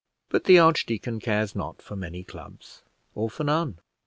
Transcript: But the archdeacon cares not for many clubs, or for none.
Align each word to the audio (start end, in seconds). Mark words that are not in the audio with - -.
But 0.29 0.45
the 0.45 0.57
archdeacon 0.57 1.19
cares 1.19 1.55
not 1.55 1.79
for 1.79 1.95
many 1.95 2.23
clubs, 2.23 2.81
or 3.13 3.29
for 3.29 3.43
none. 3.43 3.77